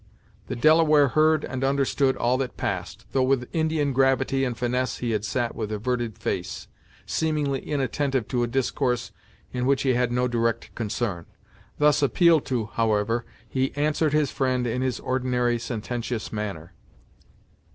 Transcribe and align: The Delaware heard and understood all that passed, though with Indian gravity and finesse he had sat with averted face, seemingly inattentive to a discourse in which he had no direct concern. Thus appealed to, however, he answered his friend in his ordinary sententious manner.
The 0.47 0.55
Delaware 0.55 1.09
heard 1.09 1.45
and 1.45 1.63
understood 1.63 2.17
all 2.17 2.35
that 2.37 2.57
passed, 2.57 3.05
though 3.11 3.21
with 3.21 3.47
Indian 3.53 3.93
gravity 3.93 4.43
and 4.43 4.57
finesse 4.57 4.97
he 4.97 5.11
had 5.11 5.23
sat 5.23 5.53
with 5.53 5.71
averted 5.71 6.17
face, 6.17 6.67
seemingly 7.05 7.59
inattentive 7.59 8.27
to 8.29 8.41
a 8.41 8.47
discourse 8.47 9.11
in 9.53 9.67
which 9.67 9.83
he 9.83 9.93
had 9.93 10.11
no 10.11 10.27
direct 10.27 10.73
concern. 10.73 11.27
Thus 11.77 12.01
appealed 12.01 12.45
to, 12.47 12.71
however, 12.73 13.25
he 13.47 13.75
answered 13.75 14.13
his 14.13 14.31
friend 14.31 14.65
in 14.65 14.81
his 14.81 14.99
ordinary 14.99 15.59
sententious 15.59 16.33
manner. 16.33 16.73